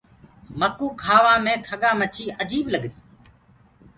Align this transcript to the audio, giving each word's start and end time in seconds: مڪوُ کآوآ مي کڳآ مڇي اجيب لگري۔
مڪوُ 0.59 0.87
کآوآ 1.01 1.35
مي 1.45 1.53
کڳآ 1.67 1.91
مڇي 1.99 2.25
اجيب 2.41 2.65
لگري۔ 2.73 2.95